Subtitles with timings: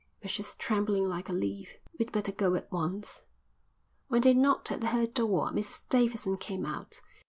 [0.19, 3.21] But she's trembling like a leaf." "We'd better go at once."
[4.07, 7.01] When they knocked at her door Mrs Davidson came out.